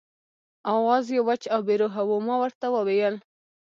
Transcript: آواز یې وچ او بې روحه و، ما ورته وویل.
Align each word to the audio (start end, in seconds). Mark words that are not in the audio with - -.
آواز 0.75 1.03
یې 1.15 1.21
وچ 1.27 1.43
او 1.53 1.59
بې 1.67 1.75
روحه 1.81 2.03
و، 2.05 2.09
ما 2.27 2.35
ورته 2.41 2.65
وویل. 2.71 3.15